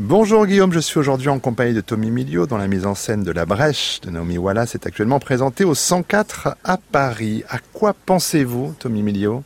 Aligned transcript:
Bonjour 0.00 0.46
Guillaume, 0.46 0.72
je 0.72 0.78
suis 0.78 1.00
aujourd'hui 1.00 1.28
en 1.28 1.40
compagnie 1.40 1.74
de 1.74 1.80
Tommy 1.80 2.12
Milio 2.12 2.46
dans 2.46 2.56
la 2.56 2.68
mise 2.68 2.86
en 2.86 2.94
scène 2.94 3.24
de 3.24 3.32
La 3.32 3.46
Brèche 3.46 4.00
de 4.00 4.10
Naomi 4.10 4.38
Wallace 4.38 4.76
est 4.76 4.86
actuellement 4.86 5.18
présentée 5.18 5.64
au 5.64 5.74
104 5.74 6.56
à 6.62 6.76
Paris. 6.76 7.42
À 7.48 7.58
quoi 7.72 7.96
pensez-vous 8.06 8.76
Tommy 8.78 9.02
Milio? 9.02 9.42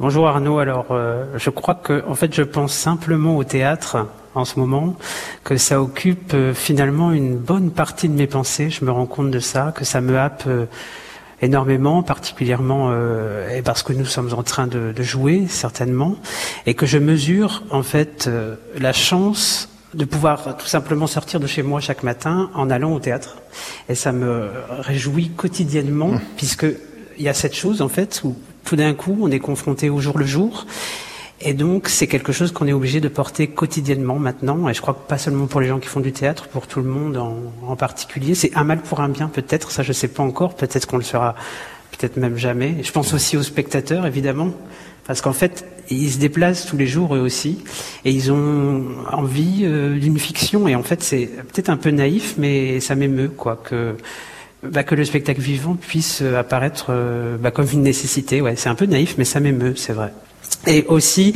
Bonjour 0.00 0.26
Arnaud, 0.26 0.58
alors 0.58 0.86
euh, 0.90 1.26
je 1.36 1.50
crois 1.50 1.76
que 1.76 2.02
en 2.08 2.16
fait 2.16 2.34
je 2.34 2.42
pense 2.42 2.74
simplement 2.74 3.36
au 3.36 3.44
théâtre 3.44 4.08
en 4.34 4.44
ce 4.44 4.58
moment, 4.58 4.96
que 5.44 5.56
ça 5.56 5.80
occupe 5.80 6.34
euh, 6.34 6.52
finalement 6.52 7.12
une 7.12 7.36
bonne 7.36 7.70
partie 7.70 8.08
de 8.08 8.14
mes 8.14 8.26
pensées, 8.26 8.70
je 8.70 8.84
me 8.84 8.90
rends 8.90 9.06
compte 9.06 9.30
de 9.30 9.38
ça, 9.38 9.72
que 9.72 9.84
ça 9.84 10.00
me 10.00 10.18
happe 10.18 10.44
euh, 10.48 10.66
énormément, 11.42 12.02
particulièrement 12.02 12.88
euh, 12.90 13.62
parce 13.64 13.84
que 13.84 13.92
nous 13.92 14.06
sommes 14.06 14.32
en 14.32 14.42
train 14.42 14.66
de, 14.66 14.90
de, 14.90 15.02
jouer 15.04 15.46
certainement, 15.48 16.16
et 16.66 16.74
que 16.74 16.86
je 16.86 16.98
mesure 16.98 17.62
en 17.70 17.84
fait 17.84 18.28
la 18.78 18.92
chance 18.92 19.68
de 19.94 20.04
pouvoir 20.04 20.56
tout 20.56 20.66
simplement 20.66 21.06
sortir 21.06 21.40
de 21.40 21.46
chez 21.46 21.62
moi 21.62 21.80
chaque 21.80 22.02
matin 22.02 22.50
en 22.54 22.70
allant 22.70 22.94
au 22.94 23.00
théâtre. 23.00 23.36
Et 23.88 23.94
ça 23.94 24.12
me 24.12 24.50
réjouit 24.70 25.30
quotidiennement, 25.30 26.12
mmh. 26.12 26.20
puisque 26.36 26.66
il 27.18 27.24
y 27.24 27.28
a 27.28 27.34
cette 27.34 27.54
chose 27.54 27.82
en 27.82 27.88
fait 27.88 28.22
où 28.24 28.36
tout 28.64 28.76
d'un 28.76 28.94
coup 28.94 29.18
on 29.20 29.30
est 29.30 29.38
confronté 29.38 29.90
au 29.90 30.00
jour 30.00 30.18
le 30.18 30.26
jour. 30.26 30.66
Et 31.44 31.54
donc, 31.54 31.88
c'est 31.88 32.06
quelque 32.06 32.30
chose 32.30 32.52
qu'on 32.52 32.68
est 32.68 32.72
obligé 32.72 33.00
de 33.00 33.08
porter 33.08 33.48
quotidiennement 33.48 34.18
maintenant. 34.18 34.68
Et 34.68 34.74
je 34.74 34.80
crois 34.80 34.94
que 34.94 35.08
pas 35.08 35.18
seulement 35.18 35.46
pour 35.46 35.60
les 35.60 35.66
gens 35.66 35.80
qui 35.80 35.88
font 35.88 35.98
du 35.98 36.12
théâtre, 36.12 36.46
pour 36.46 36.68
tout 36.68 36.80
le 36.80 36.88
monde 36.88 37.16
en, 37.16 37.36
en 37.66 37.74
particulier. 37.74 38.36
C'est 38.36 38.56
un 38.56 38.62
mal 38.62 38.78
pour 38.78 39.00
un 39.00 39.08
bien, 39.08 39.26
peut-être. 39.26 39.72
Ça, 39.72 39.82
je 39.82 39.92
sais 39.92 40.06
pas 40.06 40.22
encore. 40.22 40.54
Peut-être 40.54 40.86
qu'on 40.86 40.98
le 40.98 41.02
fera, 41.02 41.34
peut-être 41.90 42.16
même 42.16 42.36
jamais. 42.36 42.76
Je 42.84 42.92
pense 42.92 43.12
aussi 43.12 43.36
aux 43.36 43.42
spectateurs, 43.42 44.06
évidemment. 44.06 44.52
Parce 45.06 45.20
qu'en 45.20 45.32
fait, 45.32 45.64
ils 45.90 46.10
se 46.10 46.18
déplacent 46.18 46.66
tous 46.66 46.76
les 46.76 46.86
jours 46.86 47.14
eux 47.14 47.20
aussi, 47.20 47.58
et 48.04 48.10
ils 48.10 48.30
ont 48.32 48.84
envie 49.10 49.62
euh, 49.64 49.98
d'une 49.98 50.18
fiction. 50.18 50.68
Et 50.68 50.74
en 50.74 50.82
fait, 50.82 51.02
c'est 51.02 51.26
peut-être 51.26 51.70
un 51.70 51.76
peu 51.76 51.90
naïf, 51.90 52.34
mais 52.38 52.80
ça 52.80 52.94
m'émeut, 52.94 53.28
quoi, 53.28 53.60
que 53.62 53.96
bah, 54.62 54.84
que 54.84 54.94
le 54.94 55.04
spectacle 55.04 55.40
vivant 55.40 55.74
puisse 55.74 56.22
apparaître 56.22 56.86
euh, 56.90 57.36
bah, 57.36 57.50
comme 57.50 57.66
une 57.72 57.82
nécessité. 57.82 58.40
Ouais, 58.40 58.54
c'est 58.56 58.68
un 58.68 58.76
peu 58.76 58.86
naïf, 58.86 59.16
mais 59.18 59.24
ça 59.24 59.40
m'émeut, 59.40 59.74
c'est 59.76 59.92
vrai. 59.92 60.12
Et 60.66 60.84
aussi, 60.86 61.34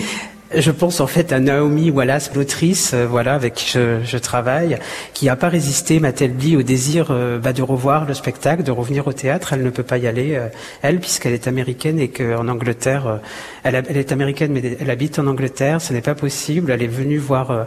je 0.55 0.71
pense 0.71 1.01
en 1.01 1.07
fait 1.07 1.33
à 1.33 1.41
Naomi 1.41 1.91
Wallace, 1.91 2.33
l'autrice, 2.35 2.93
euh, 2.95 3.07
voilà, 3.07 3.35
avec 3.35 3.55
qui 3.55 3.71
je, 3.71 4.03
je 4.05 4.19
travaille, 4.19 4.79
qui 5.17 5.27
n'a 5.27 5.37
pas 5.37 5.49
résisté, 5.49 5.99
m'a-t-elle 5.99 6.37
dit, 6.37 6.57
au 6.57 6.63
désir 6.63 7.09
euh, 7.11 7.39
bah, 7.39 7.53
de 7.53 7.63
revoir 7.63 8.05
le 8.05 8.15
spectacle, 8.15 8.63
de 8.63 8.71
revenir 8.71 9.07
au 9.07 9.13
théâtre. 9.13 9.55
Elle 9.55 9.63
ne 9.63 9.71
peut 9.71 9.83
pas 9.83 9.99
y 9.99 10.07
aller, 10.07 10.35
euh, 10.35 10.49
elle, 10.83 11.01
puisqu'elle 11.01 11.33
est 11.33 11.49
américaine 11.49 11.99
et 11.99 12.09
qu'en 12.09 12.49
Angleterre, 12.49 13.07
euh, 13.07 13.17
elle, 13.65 13.83
elle, 13.89 13.97
est 13.97 14.13
américaine, 14.13 14.53
mais 14.53 14.77
elle 14.79 14.91
habite 14.91 15.19
en 15.19 15.27
Angleterre. 15.27 15.81
Ce 15.81 15.93
n'est 15.93 16.03
pas 16.03 16.15
possible. 16.15 16.71
Elle 16.71 16.83
est 16.83 16.87
venue 16.87 17.19
voir 17.19 17.67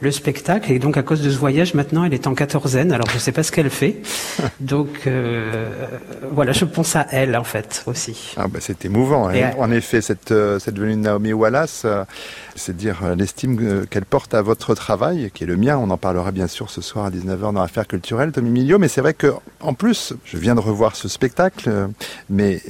le 0.00 0.10
spectacle 0.10 0.72
et 0.72 0.78
donc 0.78 0.96
à 0.96 1.02
cause 1.02 1.22
de 1.22 1.30
ce 1.30 1.36
voyage, 1.36 1.74
maintenant, 1.74 2.04
elle 2.04 2.14
est 2.14 2.26
en 2.26 2.34
quatorzaine. 2.34 2.92
Alors 2.92 3.08
je 3.08 3.14
ne 3.14 3.20
sais 3.20 3.32
pas 3.32 3.42
ce 3.42 3.50
qu'elle 3.50 3.70
fait. 3.70 3.96
donc 4.60 5.08
voilà, 6.30 6.52
je 6.52 6.64
pense 6.64 6.96
à 6.96 7.06
elle 7.10 7.36
en 7.36 7.44
fait 7.44 7.82
aussi. 7.86 8.34
Ah 8.36 8.46
bah, 8.48 8.58
c'est 8.60 8.84
émouvant. 8.84 9.28
Hein. 9.28 9.52
En 9.58 9.70
effet, 9.70 10.00
cette 10.00 10.32
cette 10.58 10.78
venue 10.78 10.94
de 10.94 11.00
Naomi 11.00 11.32
Wallace 11.32 11.86
c'est 12.56 12.76
dire 12.76 13.00
euh, 13.02 13.14
l'estime 13.14 13.58
euh, 13.60 13.84
qu'elle 13.88 14.04
porte 14.04 14.34
à 14.34 14.42
votre 14.42 14.74
travail, 14.74 15.30
qui 15.32 15.44
est 15.44 15.46
le 15.46 15.56
mien. 15.56 15.78
On 15.78 15.90
en 15.90 15.96
parlera 15.96 16.30
bien 16.30 16.46
sûr 16.46 16.70
ce 16.70 16.80
soir 16.80 17.06
à 17.06 17.10
19h 17.10 17.52
dans 17.52 17.60
l'affaire 17.60 17.86
culturelle, 17.86 18.32
Tommy 18.32 18.50
Milio. 18.50 18.78
Mais 18.78 18.88
c'est 18.88 19.00
vrai 19.00 19.14
que, 19.14 19.32
en 19.60 19.74
plus, 19.74 20.14
je 20.24 20.36
viens 20.36 20.54
de 20.54 20.60
revoir 20.60 20.96
ce 20.96 21.08
spectacle, 21.08 21.68
euh, 21.68 21.86
mais 22.28 22.60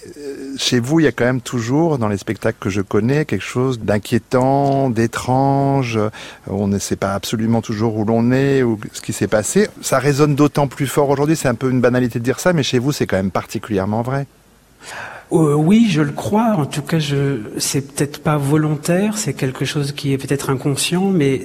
chez 0.57 0.81
vous, 0.81 1.01
il 1.01 1.05
y 1.05 1.07
a 1.07 1.13
quand 1.13 1.25
même 1.25 1.41
toujours, 1.41 1.99
dans 1.99 2.09
les 2.09 2.19
spectacles 2.19 2.59
que 2.61 2.71
je 2.71 2.81
connais, 2.81 3.25
quelque 3.25 3.45
chose 3.45 3.81
d'inquiétant, 3.81 4.91
d'étrange. 4.91 5.99
On 6.47 6.67
ne 6.67 6.79
sait 6.79 6.97
pas 6.97 7.15
absolument 7.15 7.63
toujours 7.63 7.97
où 7.97 8.05
l'on 8.05 8.33
est 8.33 8.63
ou 8.63 8.79
ce 8.93 9.01
qui 9.01 9.13
s'est 9.13 9.29
passé. 9.29 9.69
Ça 9.83 9.99
résonne 9.99 10.35
d'autant 10.35 10.69
plus 10.69 10.87
fort 10.87 11.09
aujourd'hui. 11.09 11.37
C'est 11.37 11.49
un 11.49 11.55
peu 11.55 11.71
une 11.71 11.81
banalité 11.81 12.19
de 12.19 12.25
dire 12.25 12.41
ça, 12.41 12.53
mais 12.53 12.63
chez 12.63 12.79
vous, 12.79 12.93
c'est 12.93 13.07
quand 13.07 13.17
même 13.17 13.31
particulièrement 13.31 14.03
vrai. 14.03 14.27
Euh, 15.33 15.55
oui, 15.55 15.87
je 15.91 16.03
le 16.03 16.13
crois. 16.13 16.55
En 16.57 16.67
tout 16.67 16.83
cas, 16.83 16.99
je, 16.99 17.39
c'est 17.59 17.95
peut-être 17.95 18.23
pas 18.23 18.37
volontaire, 18.37 19.17
c'est 19.17 19.33
quelque 19.33 19.65
chose 19.65 19.93
qui 19.93 20.13
est 20.13 20.19
peut-être 20.19 20.51
inconscient, 20.51 21.11
mais 21.11 21.41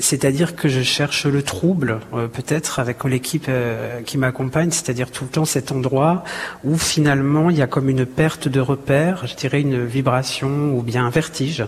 c'est-à-dire 0.00 0.56
que 0.56 0.68
je 0.68 0.80
cherche 0.82 1.26
le 1.26 1.42
trouble, 1.42 2.00
euh, 2.14 2.28
peut-être 2.28 2.78
avec 2.78 3.04
l'équipe 3.04 3.46
euh, 3.48 4.00
qui 4.02 4.16
m'accompagne, 4.16 4.70
c'est-à-dire 4.70 5.10
tout 5.10 5.24
le 5.24 5.30
temps 5.30 5.44
cet 5.44 5.70
endroit 5.70 6.24
où 6.64 6.78
finalement 6.78 7.50
il 7.50 7.58
y 7.58 7.62
a 7.62 7.66
comme 7.66 7.88
une 7.90 8.06
perte 8.06 8.48
de 8.48 8.60
repère, 8.60 9.26
je 9.26 9.34
dirais 9.34 9.60
une 9.60 9.84
vibration 9.84 10.74
ou 10.74 10.82
bien 10.82 11.06
un 11.06 11.10
vertige 11.10 11.64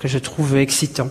que 0.00 0.08
je 0.08 0.18
trouve 0.18 0.56
excitant 0.56 1.08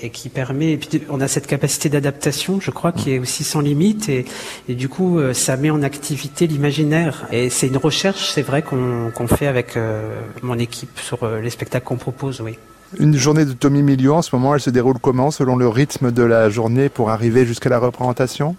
et 0.00 0.10
qui 0.10 0.28
permet. 0.28 0.72
Et 0.72 0.76
puis 0.76 1.02
on 1.10 1.20
a 1.20 1.28
cette 1.28 1.46
capacité 1.46 1.88
d'adaptation, 1.88 2.60
je 2.60 2.70
crois, 2.70 2.92
qui 2.92 3.12
est 3.12 3.18
aussi 3.18 3.44
sans 3.44 3.60
limite, 3.60 4.08
et, 4.08 4.24
et 4.68 4.74
du 4.74 4.88
coup, 4.88 5.18
euh, 5.18 5.32
ça 5.32 5.56
met 5.56 5.70
en 5.70 5.82
activité 5.82 6.46
l'imaginaire. 6.46 7.26
Et 7.32 7.50
c'est 7.50 7.66
une 7.66 7.76
recherche, 7.76 8.30
c'est 8.32 8.42
vrai, 8.42 8.62
qu'on 8.62 9.10
qu 9.10 9.26
fait 9.26 9.46
avec 9.46 9.76
euh, 9.76 10.20
mon 10.42 10.58
équipe 10.58 10.98
sur 10.98 11.24
euh, 11.24 11.40
les 11.40 11.50
spectacles 11.50 11.86
qu'on 11.86 11.96
propose, 11.96 12.40
oui. 12.40 12.58
Une 13.00 13.16
journée 13.16 13.44
de 13.44 13.52
Tommy 13.52 13.82
Milio, 13.82 14.14
en 14.14 14.22
ce 14.22 14.34
moment, 14.36 14.54
elle 14.54 14.60
se 14.60 14.70
déroule 14.70 14.98
comment, 15.00 15.32
selon 15.32 15.56
le 15.56 15.66
rythme 15.66 16.12
de 16.12 16.22
la 16.22 16.48
journée, 16.48 16.88
pour 16.88 17.10
arriver 17.10 17.44
jusqu'à 17.44 17.68
la 17.68 17.80
représentation? 17.80 18.54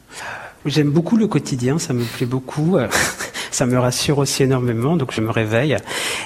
J'aime 0.65 0.89
beaucoup 0.89 1.15
le 1.15 1.27
quotidien, 1.27 1.79
ça 1.79 1.93
me 1.93 2.03
plaît 2.03 2.25
beaucoup. 2.25 2.77
Ça 3.51 3.65
me 3.65 3.77
rassure 3.77 4.17
aussi 4.17 4.43
énormément, 4.43 4.95
donc 4.95 5.11
je 5.11 5.21
me 5.21 5.31
réveille. 5.31 5.77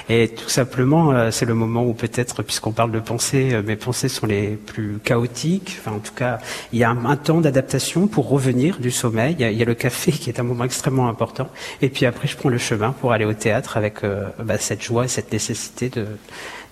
Et 0.08 0.28
tout 0.28 0.48
simplement, 0.48 1.12
euh, 1.12 1.30
c'est 1.30 1.46
le 1.46 1.54
moment 1.54 1.84
où 1.84 1.94
peut-être, 1.94 2.42
puisqu'on 2.42 2.72
parle 2.72 2.92
de 2.92 3.00
pensée, 3.00 3.50
euh, 3.52 3.62
mes 3.62 3.76
pensées 3.76 4.08
sont 4.08 4.26
les 4.26 4.48
plus 4.56 4.98
chaotiques. 5.04 5.76
Enfin, 5.80 5.96
en 5.96 6.00
tout 6.00 6.14
cas, 6.14 6.38
il 6.72 6.78
y 6.78 6.84
a 6.84 6.90
un, 6.90 7.04
un 7.04 7.16
temps 7.16 7.40
d'adaptation 7.40 8.06
pour 8.06 8.28
revenir 8.28 8.78
du 8.78 8.90
sommeil. 8.90 9.34
Il 9.38 9.42
y, 9.42 9.44
a, 9.44 9.50
il 9.50 9.58
y, 9.58 9.62
a, 9.62 9.66
le 9.66 9.74
café 9.74 10.12
qui 10.12 10.30
est 10.30 10.40
un 10.40 10.44
moment 10.44 10.64
extrêmement 10.64 11.08
important. 11.08 11.48
Et 11.80 11.88
puis 11.88 12.06
après, 12.06 12.28
je 12.28 12.36
prends 12.36 12.48
le 12.48 12.58
chemin 12.58 12.92
pour 12.92 13.12
aller 13.12 13.24
au 13.24 13.34
théâtre 13.34 13.76
avec 13.76 14.04
euh, 14.04 14.24
bah, 14.42 14.58
cette 14.58 14.82
joie 14.82 15.04
et 15.04 15.08
cette 15.08 15.32
nécessité 15.32 15.88
de 15.88 16.06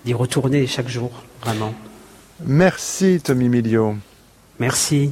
d'y 0.05 0.13
retourner 0.13 0.65
chaque 0.67 0.87
jour, 0.87 1.11
vraiment. 1.43 1.73
Merci 2.45 3.21
Tommy 3.23 3.49
Milio. 3.49 3.95
Merci. 4.59 5.11